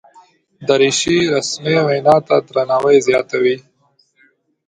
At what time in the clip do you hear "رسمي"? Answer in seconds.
1.33-1.75